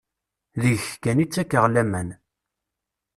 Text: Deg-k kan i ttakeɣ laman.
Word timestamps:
Deg-k 0.61 0.91
kan 1.03 1.23
i 1.23 1.25
ttakeɣ 1.27 1.65
laman. 1.73 2.09